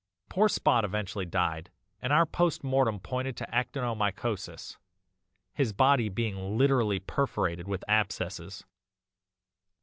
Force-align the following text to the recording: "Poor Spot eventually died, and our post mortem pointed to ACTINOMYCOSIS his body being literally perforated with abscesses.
"Poor 0.29 0.49
Spot 0.49 0.83
eventually 0.83 1.27
died, 1.27 1.69
and 2.01 2.11
our 2.11 2.25
post 2.25 2.63
mortem 2.63 2.99
pointed 2.99 3.37
to 3.37 3.47
ACTINOMYCOSIS 3.55 4.77
his 5.53 5.73
body 5.73 6.09
being 6.09 6.57
literally 6.57 6.99
perforated 6.99 7.67
with 7.67 7.83
abscesses. 7.87 8.63